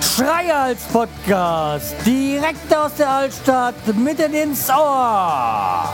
[0.00, 5.88] Schreihals Podcast, direkt aus der Altstadt, mitten ins Ohr.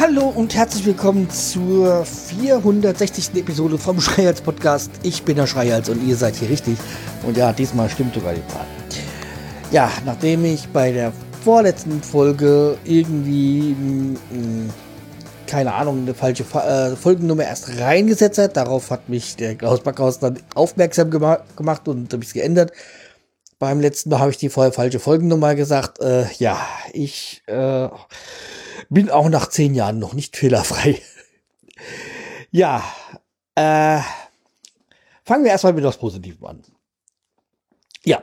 [0.00, 3.34] Hallo und herzlich willkommen zur 460.
[3.34, 4.90] Episode vom Schreihals Podcast.
[5.02, 6.78] Ich bin der Schreihals und ihr seid hier richtig.
[7.24, 8.66] Und ja, diesmal stimmt sogar die Zahl.
[9.70, 11.12] Ja, nachdem ich bei der
[11.44, 14.74] vorletzten Folge irgendwie mh, mh,
[15.48, 18.56] keine Ahnung, eine falsche äh, Folgennummer erst reingesetzt hat.
[18.56, 22.72] Darauf hat mich der Klaus Backhaus dann aufmerksam gema gemacht und habe es geändert.
[23.58, 26.00] Beim letzten Mal habe ich die vorher falsche Folgennummer gesagt.
[26.00, 26.60] Äh, ja,
[26.92, 27.88] ich äh,
[28.88, 31.00] bin auch nach zehn Jahren noch nicht fehlerfrei.
[32.50, 32.84] ja,
[33.56, 34.00] äh,
[35.24, 36.62] fangen wir erstmal mit was Positivem an.
[38.04, 38.22] Ja,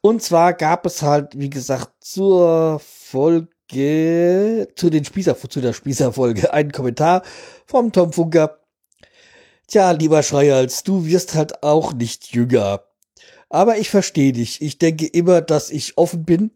[0.00, 6.52] und zwar gab es halt, wie gesagt, zur Folge zu den Spießer, zu der Spießerfolge
[6.52, 7.22] einen Kommentar
[7.66, 8.58] vom Tom Funker.
[9.66, 12.84] Tja, lieber Schreihals, du wirst halt auch nicht jünger.
[13.48, 14.60] Aber ich verstehe dich.
[14.60, 16.50] Ich denke immer, dass ich offen bin.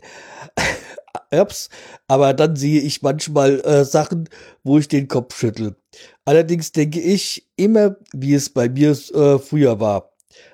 [1.31, 1.69] Ups,
[2.07, 4.29] aber dann sehe ich manchmal äh, Sachen,
[4.63, 5.77] wo ich den Kopf schüttel.
[6.25, 10.13] Allerdings denke ich immer, wie es bei mir äh, früher war.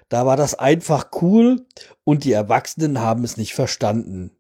[0.09, 1.67] Da war das einfach cool
[2.05, 4.31] und die Erwachsenen haben es nicht verstanden.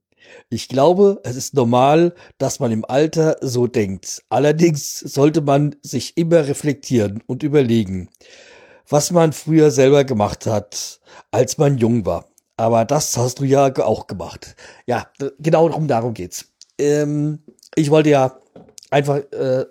[0.49, 4.23] Ich glaube, es ist normal, dass man im Alter so denkt.
[4.29, 8.09] Allerdings sollte man sich immer reflektieren und überlegen,
[8.89, 12.27] was man früher selber gemacht hat, als man jung war.
[12.57, 14.55] Aber das hast du ja auch gemacht.
[14.87, 16.53] Ja, genau darum, geht's.
[16.79, 17.41] Ähm,
[17.75, 18.39] ich wollte ja
[18.91, 19.67] einfach äh,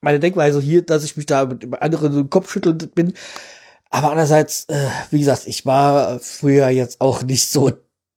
[0.00, 3.14] meine Denkweise hier, dass ich mich da mit anderen Kopf schüttelt bin.
[3.92, 7.70] Aber andererseits, äh, wie gesagt, ich war früher jetzt auch nicht so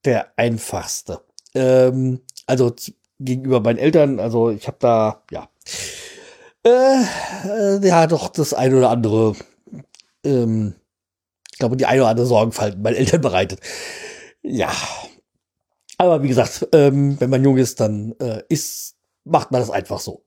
[0.03, 1.21] der einfachste
[1.55, 2.75] ähm, also
[3.19, 5.49] gegenüber meinen Eltern, also ich habe da, ja,
[6.63, 7.03] äh,
[7.47, 9.35] äh, ja, doch das eine oder andere,
[10.23, 10.75] ähm,
[11.51, 13.61] ich glaube, die eine oder andere Sorgenfalt meinen Eltern bereitet.
[14.43, 14.71] Ja.
[15.97, 20.01] Aber wie gesagt, ähm, wenn man jung ist, dann äh, ist, macht man das einfach
[20.01, 20.25] so.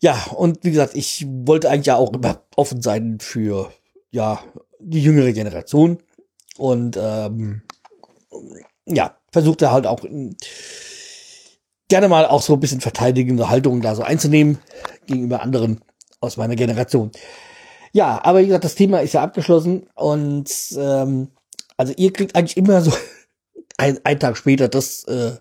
[0.00, 3.72] Ja, und wie gesagt, ich wollte eigentlich ja auch immer offen sein für,
[4.12, 4.40] ja,
[4.78, 5.98] die jüngere Generation.
[6.56, 7.62] Und ähm,
[8.86, 10.04] ja, versucht er halt auch
[11.88, 14.58] gerne mal auch so ein bisschen verteidigende Haltung da so einzunehmen
[15.06, 15.80] gegenüber anderen
[16.20, 17.10] aus meiner Generation.
[17.92, 21.28] Ja, aber wie gesagt, das Thema ist ja abgeschlossen und ähm,
[21.76, 22.92] also ihr kriegt eigentlich immer so
[23.76, 25.32] ein, einen Tag später das, äh,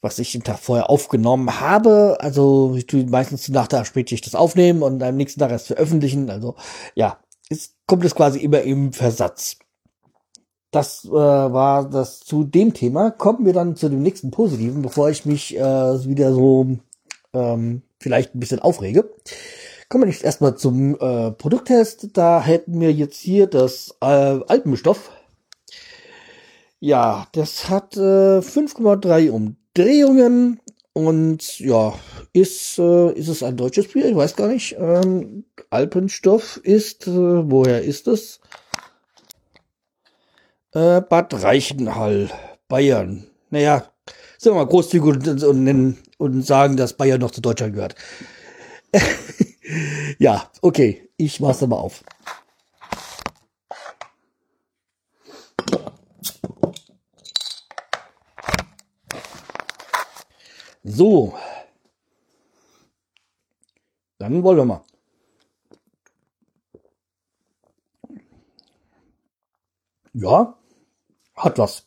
[0.00, 2.16] was ich den Tag vorher aufgenommen habe.
[2.20, 6.30] Also ich tue meistens nach der Spätschicht das aufnehmen und am nächsten Tag erst veröffentlichen.
[6.30, 6.56] Also
[6.94, 7.18] ja,
[7.48, 9.58] es kommt es quasi immer im Versatz
[10.76, 13.10] das äh, war das zu dem Thema.
[13.10, 16.76] Kommen wir dann zu dem nächsten Positiven, bevor ich mich äh, wieder so
[17.32, 19.10] ähm, vielleicht ein bisschen aufrege.
[19.88, 22.08] Kommen wir nicht erstmal zum äh, Produkttest.
[22.12, 25.10] Da hätten wir jetzt hier das äh, Alpenstoff.
[26.78, 30.60] Ja, das hat äh, 5,3 Umdrehungen
[30.92, 31.94] und ja,
[32.36, 34.06] ist, äh, ist es ein deutsches Bier?
[34.06, 34.76] Ich weiß gar nicht.
[34.78, 38.40] Ähm, Alpenstoff ist, äh, woher ist es?
[40.74, 42.30] Äh, Bad Reichenhall,
[42.68, 43.26] Bayern.
[43.48, 43.90] Naja,
[44.36, 47.94] sind wir mal großzügig und, und, und sagen, dass Bayern noch zu Deutschland gehört.
[50.18, 52.04] ja, okay, ich mach's aber auf.
[60.84, 61.34] So.
[64.26, 64.84] Dann wollen wir.
[70.14, 70.58] Ja,
[71.36, 71.86] hat was.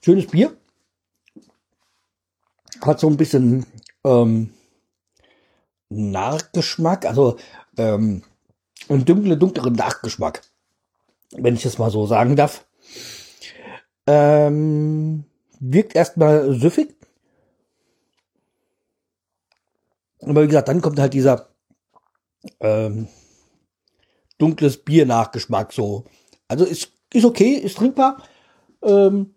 [0.00, 0.56] Schönes Bier.
[2.80, 3.66] Hat so ein bisschen
[4.02, 4.54] ähm,
[5.90, 7.36] Nachgeschmack, also
[7.76, 8.24] ähm,
[8.88, 10.40] einen dunkle, dunkleren Nachgeschmack,
[11.32, 12.67] wenn ich es mal so sagen darf.
[14.10, 15.24] Ähm,
[15.60, 16.98] wirkt erstmal süffig,
[20.22, 21.48] Aber wie gesagt, dann kommt halt dieser
[22.60, 23.08] ähm,
[24.38, 26.04] dunkles Bier-Nachgeschmack so.
[26.48, 28.22] Also ist, ist okay, ist trinkbar.
[28.82, 29.34] Ähm,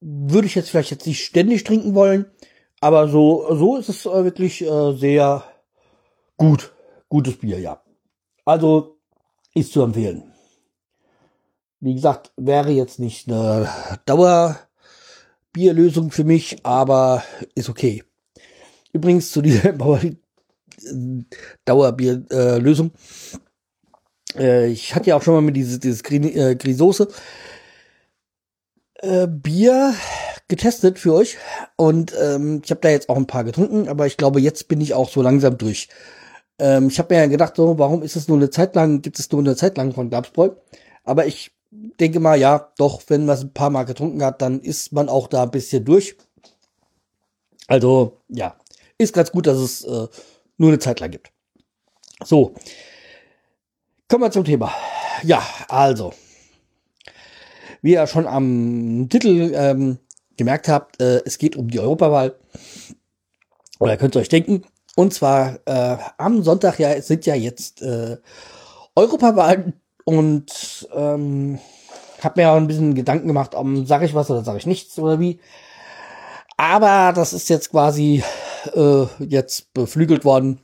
[0.00, 2.26] würde ich jetzt vielleicht jetzt nicht ständig trinken wollen,
[2.80, 5.44] aber so, so ist es äh, wirklich äh, sehr
[6.36, 6.72] gut.
[7.08, 7.82] Gutes Bier, ja.
[8.44, 8.96] Also
[9.54, 10.31] ist zu empfehlen.
[11.84, 13.68] Wie gesagt, wäre jetzt nicht eine
[14.06, 17.24] Dauerbierlösung für mich, aber
[17.56, 18.04] ist okay.
[18.92, 19.72] Übrigens zu dieser
[21.64, 22.92] Dauerbierlösung.
[24.36, 27.08] Äh, Äh, ich hatte ja auch schon mal mit dieses, dieses äh, Grisose
[29.26, 29.94] Bier
[30.46, 31.36] getestet für euch
[31.76, 34.80] und ähm, ich habe da jetzt auch ein paar getrunken, aber ich glaube, jetzt bin
[34.80, 35.88] ich auch so langsam durch.
[36.60, 39.18] Ähm, ich habe mir ja gedacht, so, warum ist es nur eine Zeit lang, gibt
[39.18, 40.50] es nur eine Zeit lang von Glabsbräu?
[41.02, 44.60] Aber ich denke mal, ja, doch, wenn man es ein paar Mal getrunken hat, dann
[44.60, 46.16] ist man auch da ein bisschen durch.
[47.66, 48.56] Also, ja,
[48.98, 50.08] ist ganz gut, dass es äh,
[50.58, 51.32] nur eine Zeit lang gibt.
[52.22, 52.54] So,
[54.08, 54.72] kommen wir zum Thema.
[55.22, 56.12] Ja, also,
[57.80, 59.98] wie ihr schon am Titel ähm,
[60.36, 62.38] gemerkt habt, äh, es geht um die Europawahl.
[63.78, 64.64] Oder könnt ihr euch denken.
[64.94, 68.18] Und zwar äh, am Sonntag ja sind ja jetzt äh,
[68.94, 71.58] Europawahlen und ähm,
[72.20, 74.98] habe mir auch ein bisschen Gedanken gemacht, um sage ich was oder sage ich nichts
[74.98, 75.40] oder wie.
[76.56, 78.22] Aber das ist jetzt quasi
[78.74, 80.60] äh, jetzt beflügelt worden.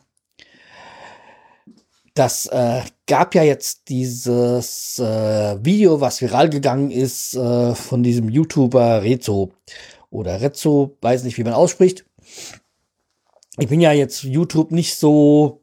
[2.15, 8.29] Das äh, gab ja jetzt dieses äh, Video, was viral gegangen ist, äh, von diesem
[8.29, 9.53] YouTuber Rezo
[10.11, 12.05] oder Rezzo, weiß nicht, wie man ausspricht.
[13.59, 15.61] Ich bin ja jetzt YouTube nicht so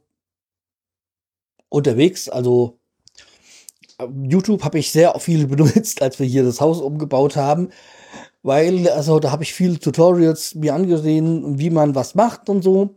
[1.70, 2.80] unterwegs, also
[4.24, 7.70] YouTube habe ich sehr viel benutzt, als wir hier das Haus umgebaut haben,
[8.44, 12.96] weil also da habe ich viele Tutorials mir angesehen, wie man was macht und so.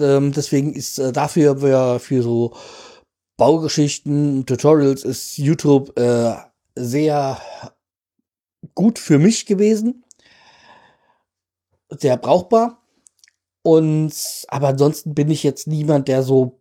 [0.00, 2.54] Ähm, deswegen ist äh, dafür für, für so
[3.36, 6.34] Baugeschichten, Tutorials ist YouTube äh,
[6.74, 7.40] sehr
[8.74, 10.04] gut für mich gewesen,
[11.88, 12.82] sehr brauchbar.
[13.62, 14.12] Und
[14.48, 16.59] aber ansonsten bin ich jetzt niemand, der so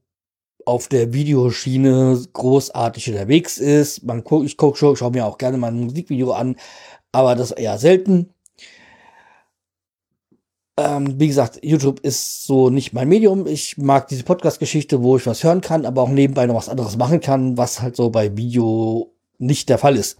[0.65, 4.03] auf der Videoschiene großartig unterwegs ist.
[4.03, 6.55] Man guckt, ich gucke schon, schaue mir auch gerne mal ein Musikvideo an,
[7.11, 8.33] aber das eher selten.
[10.77, 13.47] Ähm, wie gesagt, YouTube ist so nicht mein Medium.
[13.47, 16.97] Ich mag diese Podcast-Geschichte, wo ich was hören kann, aber auch nebenbei noch was anderes
[16.97, 20.19] machen kann, was halt so bei Video nicht der Fall ist.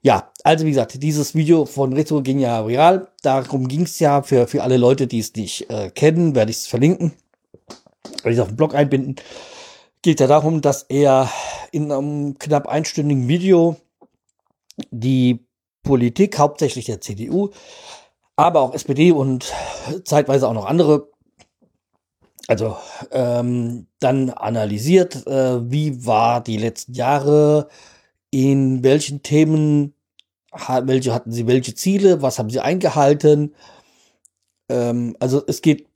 [0.00, 3.08] Ja, also wie gesagt, dieses Video von Retro ging ja viral.
[3.22, 6.58] Darum ging es ja für, für alle Leute, die es nicht äh, kennen, werde ich
[6.58, 7.12] es verlinken
[8.22, 9.16] werde ich auf den Blog einbinden,
[10.02, 11.30] geht ja darum, dass er
[11.72, 13.76] in einem knapp einstündigen Video
[14.90, 15.46] die
[15.82, 17.50] Politik, hauptsächlich der CDU,
[18.36, 19.52] aber auch SPD und
[20.04, 21.08] zeitweise auch noch andere,
[22.48, 22.76] also
[23.10, 27.68] ähm, dann analysiert, äh, wie war die letzten Jahre,
[28.30, 29.94] in welchen Themen,
[30.82, 33.54] welche hatten sie welche Ziele, was haben sie eingehalten.
[34.68, 35.86] Ähm, also es geht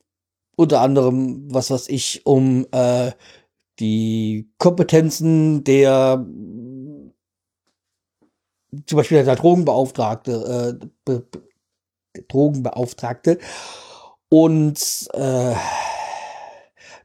[0.59, 3.13] unter anderem, was weiß ich, um äh,
[3.79, 6.27] die Kompetenzen der
[8.87, 11.43] zum Beispiel der Drogenbeauftragte, äh, Be Be
[12.27, 13.39] Drogenbeauftragte
[14.29, 15.55] und äh,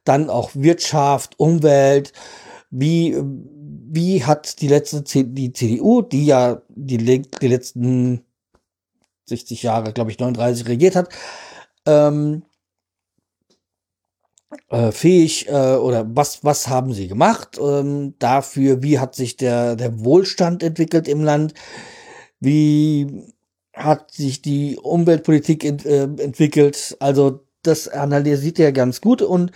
[0.04, 2.12] dann auch Wirtschaft, Umwelt,
[2.72, 8.26] wie wie hat die letzte C die CDU, die ja die, die letzten
[9.28, 11.10] 60 Jahre, glaube ich, 39 regiert hat,
[11.86, 12.44] ähm,
[14.70, 18.84] äh, fähig äh, oder was, was haben sie gemacht ähm, dafür?
[18.84, 21.54] Wie hat sich der, der Wohlstand entwickelt im Land?
[22.40, 23.24] Wie
[23.74, 26.98] hat sich die Umweltpolitik ent, äh, entwickelt?
[27.00, 29.52] Also das analysiert er ganz gut und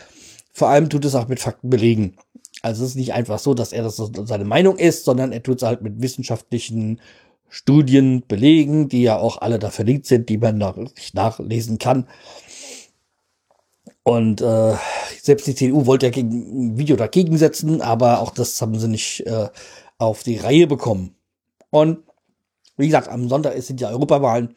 [0.53, 2.17] vor allem tut es auch mit Fakten belegen.
[2.61, 5.57] Also es ist nicht einfach so, dass er das seine Meinung ist, sondern er tut
[5.57, 6.99] es halt mit wissenschaftlichen
[7.49, 10.57] Studien belegen, die ja auch alle da verlinkt sind, die man
[10.95, 12.07] nicht nachlesen kann.
[14.03, 14.73] Und äh,
[15.27, 18.87] selbst die CDU wollte ja gegen, ein Video dagegen setzen, aber auch das haben sie
[18.87, 19.49] nicht äh,
[19.99, 21.15] auf die Reihe bekommen.
[21.69, 21.99] Und
[22.77, 24.55] wie gesagt, am Sonntag sind ja Europawahlen.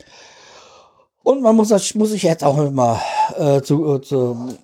[1.22, 3.00] Und man muss, muss sich jetzt auch mal
[3.36, 4.56] äh, zu, äh, zu,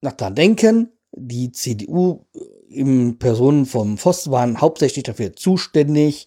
[0.00, 0.92] nach dran denken.
[1.12, 2.24] Die CDU
[2.68, 6.26] im Personen vom Voss waren hauptsächlich dafür zuständig,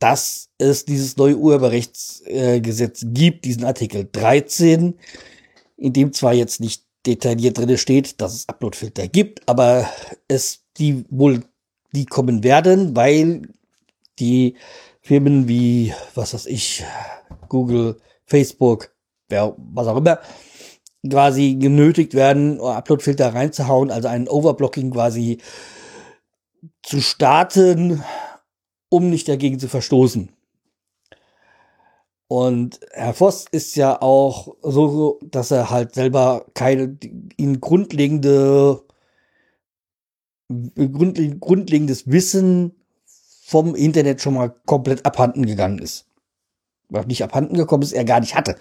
[0.00, 4.98] dass es dieses neue Urheberrechtsgesetz äh, gibt, diesen Artikel 13,
[5.76, 9.88] in dem zwar jetzt nicht detailliert drin steht, dass es Uploadfilter gibt, aber
[10.28, 11.42] es die wohl
[11.92, 13.42] die kommen werden, weil
[14.18, 14.56] die
[15.00, 16.84] Firmen wie was weiß ich
[17.48, 18.94] Google, Facebook,
[19.28, 20.20] wer, was auch immer
[21.08, 25.38] quasi genötigt werden, Uploadfilter reinzuhauen, also ein Overblocking quasi
[26.82, 28.02] zu starten,
[28.90, 30.30] um nicht dagegen zu verstoßen.
[32.30, 36.96] Und Herr Voss ist ja auch so, dass er halt selber keine
[37.36, 38.84] ihn grundlegende
[40.76, 42.76] grund, grundlegendes Wissen
[43.42, 46.06] vom Internet schon mal komplett abhanden gegangen ist.
[46.88, 48.54] Was nicht abhanden gekommen ist, er gar nicht hatte.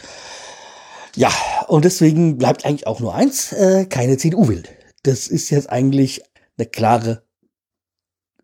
[1.16, 1.32] Ja,
[1.68, 4.64] und deswegen bleibt eigentlich auch nur eins, äh, keine CDU will.
[5.04, 6.24] Das ist jetzt eigentlich
[6.58, 7.22] eine klare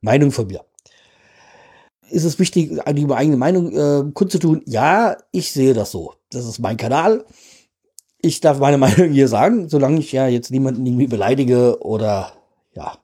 [0.02, 0.64] Meinung von mir.
[2.10, 4.62] Ist es wichtig, die eigene Meinung äh, kundzutun?
[4.66, 6.14] Ja, ich sehe das so.
[6.30, 7.26] Das ist mein Kanal.
[8.22, 12.34] Ich darf meine Meinung hier sagen, solange ich ja jetzt niemanden irgendwie beleidige oder
[12.76, 12.98] ja,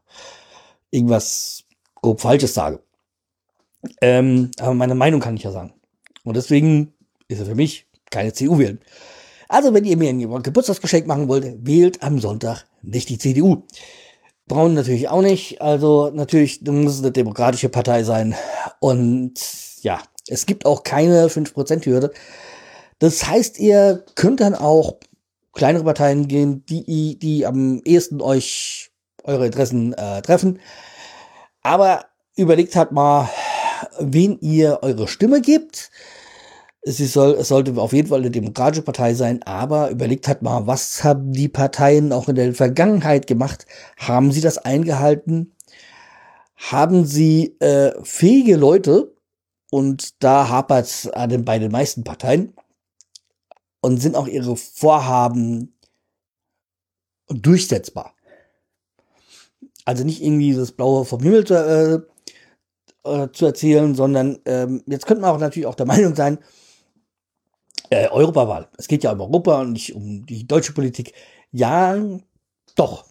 [0.91, 1.63] irgendwas
[1.95, 2.79] grob Falsches sage.
[4.01, 5.73] Ähm, aber meine Meinung kann ich ja sagen.
[6.23, 6.93] Und deswegen
[7.27, 8.79] ist er für mich keine CDU wählen.
[9.47, 13.63] Also, wenn ihr mir ein Geburtstagsgeschenk machen wollt, wählt am Sonntag nicht die CDU.
[14.47, 15.61] Braun natürlich auch nicht.
[15.61, 18.35] Also natürlich muss es eine demokratische Partei sein.
[18.81, 19.33] Und
[19.83, 22.11] ja, es gibt auch keine 5%-Hürde.
[22.97, 24.95] Das heißt, ihr könnt dann auch
[25.53, 28.89] kleinere Parteien gehen, die, die am ehesten euch
[29.23, 30.59] eure Interessen äh, treffen.
[31.61, 33.29] Aber überlegt halt mal,
[33.99, 35.91] wen ihr eure Stimme gebt.
[36.81, 40.65] Es, soll, es sollte auf jeden Fall eine demokratische Partei sein, aber überlegt halt mal,
[40.65, 43.67] was haben die Parteien auch in der Vergangenheit gemacht?
[43.97, 45.53] Haben sie das eingehalten?
[46.69, 49.15] Haben sie äh, fähige Leute?
[49.71, 52.53] Und da hapert es bei den meisten Parteien.
[53.81, 55.75] Und sind auch ihre Vorhaben
[57.27, 58.13] durchsetzbar?
[59.85, 62.01] Also nicht irgendwie das Blaue vom Himmel zu, äh,
[63.09, 66.37] äh, zu erzählen, sondern ähm, jetzt könnte man auch natürlich auch der Meinung sein,
[67.89, 68.69] äh, Europawahl.
[68.77, 71.13] Es geht ja um Europa und nicht um die deutsche Politik.
[71.51, 71.97] Ja,
[72.75, 73.10] doch.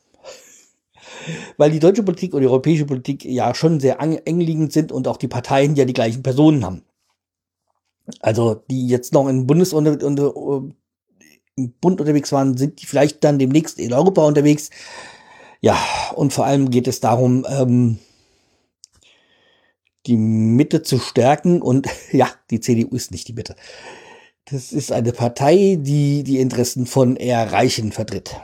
[1.56, 5.08] Weil die deutsche Politik und die europäische Politik ja schon sehr eng liegend sind und
[5.08, 6.82] auch die Parteien ja die gleichen Personen haben.
[8.20, 10.34] Also die jetzt noch im Bundes unter, unter,
[11.56, 14.70] im Bund unterwegs waren, sind die vielleicht dann demnächst in Europa unterwegs.
[15.60, 15.78] Ja,
[16.14, 17.98] und vor allem geht es darum, ähm,
[20.06, 21.62] die Mitte zu stärken.
[21.62, 23.56] Und ja, die CDU ist nicht die Mitte.
[24.46, 28.36] Das ist eine Partei, die die Interessen von eher Reichen vertritt.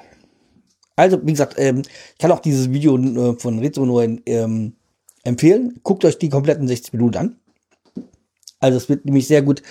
[0.97, 4.75] Also, wie gesagt, ähm, ich kann auch dieses Video äh, von Rizzo nur ähm,
[5.25, 5.79] empfehlen.
[5.83, 7.41] Guckt euch die kompletten 60 Minuten an.
[8.59, 9.63] Also, es wird nämlich sehr gut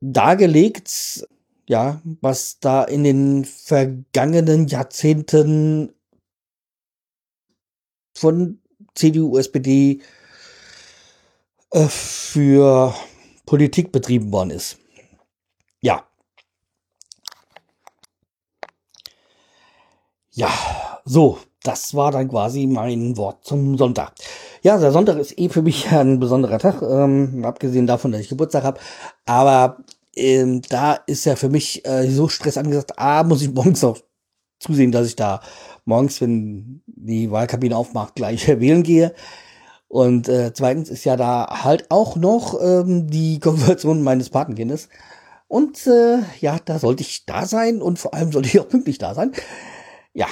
[0.00, 1.26] dargelegt,
[1.68, 5.92] ja, was da in den vergangenen Jahrzehnten
[8.16, 8.60] von
[8.94, 10.02] CDU, SPD
[11.72, 12.94] äh, für
[13.46, 14.78] Politik betrieben worden ist.
[15.82, 16.06] Ja.
[20.36, 20.50] Ja,
[21.04, 24.14] so, das war dann quasi mein Wort zum Sonntag.
[24.62, 28.28] Ja, der Sonntag ist eh für mich ein besonderer Tag, ähm, abgesehen davon, dass ich
[28.28, 28.80] Geburtstag habe.
[29.26, 29.78] Aber
[30.16, 33.98] ähm, da ist ja für mich äh, so Stress angesagt, A, muss ich morgens noch
[34.58, 35.40] zusehen, dass ich da
[35.84, 39.14] morgens, wenn die Wahlkabine aufmacht, gleich wählen gehe.
[39.86, 44.88] Und äh, zweitens ist ja da halt auch noch ähm, die Konfirmation meines Patenkindes.
[45.46, 48.98] Und äh, ja, da sollte ich da sein und vor allem sollte ich auch pünktlich
[48.98, 49.30] da sein.
[50.14, 50.28] Ja,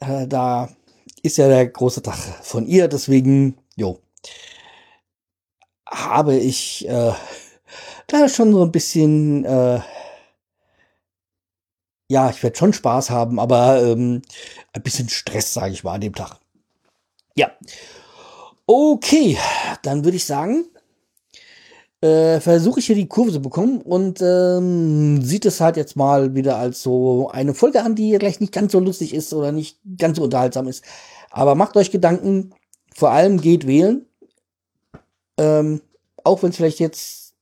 [0.00, 0.70] äh, da
[1.22, 4.00] ist ja der große Tag von ihr, deswegen, jo,
[5.88, 7.12] habe ich äh,
[8.06, 9.80] da schon so ein bisschen, äh,
[12.08, 14.22] ja, ich werde schon Spaß haben, aber ähm,
[14.72, 16.38] ein bisschen Stress, sage ich mal, an dem Tag.
[17.34, 17.50] Ja.
[18.66, 19.38] Okay,
[19.82, 20.66] dann würde ich sagen,
[22.06, 26.34] äh, versuche ich hier die Kurve zu bekommen und ähm, sieht es halt jetzt mal
[26.34, 29.78] wieder als so eine Folge an, die vielleicht nicht ganz so lustig ist oder nicht
[29.98, 30.84] ganz so unterhaltsam ist.
[31.30, 32.54] Aber macht euch Gedanken,
[32.94, 34.06] vor allem geht wählen.
[35.38, 35.82] Ähm,
[36.24, 37.34] auch wenn es vielleicht jetzt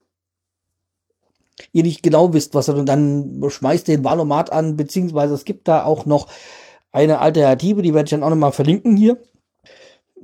[1.73, 5.85] ihr nicht genau wisst, was er dann schmeißt den Wahlomat an, beziehungsweise es gibt da
[5.85, 6.27] auch noch
[6.91, 9.19] eine Alternative, die werde ich dann auch nochmal verlinken hier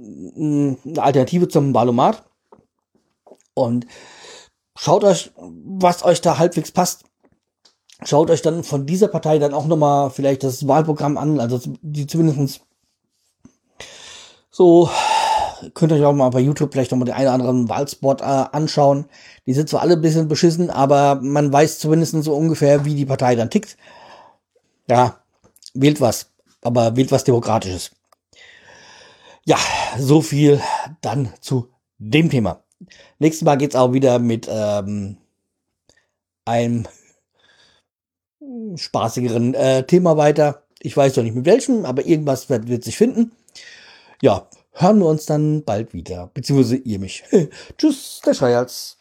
[0.00, 2.24] eine Alternative zum Valomat.
[3.54, 3.86] Und
[4.80, 7.04] schaut euch, was euch da halbwegs passt.
[8.02, 12.06] Schaut euch dann von dieser Partei dann auch nochmal vielleicht das Wahlprogramm an, also die
[12.06, 12.60] zumindestens
[14.50, 14.90] so,
[15.74, 18.24] könnt ihr euch auch mal bei YouTube vielleicht nochmal den einen oder anderen Wahlspot äh,
[18.24, 19.04] anschauen.
[19.46, 23.06] Die sind zwar alle ein bisschen beschissen, aber man weiß zumindest so ungefähr, wie die
[23.06, 23.76] Partei dann tickt.
[24.88, 25.18] Ja,
[25.74, 26.30] wählt was,
[26.62, 27.90] aber wählt was Demokratisches.
[29.44, 29.58] Ja,
[29.98, 30.60] so viel
[31.02, 31.68] dann zu
[31.98, 32.62] dem Thema.
[33.18, 35.16] Nächstes Mal geht's auch wieder mit ähm,
[36.44, 36.86] einem
[38.76, 40.64] spaßigeren äh, Thema weiter.
[40.80, 43.32] Ich weiß noch nicht mit welchem, aber irgendwas wird, wird sich finden.
[44.22, 46.30] Ja, hören wir uns dann bald wieder.
[46.32, 47.24] Beziehungsweise ihr mich.
[47.78, 48.99] Tschüss, der Schreihals.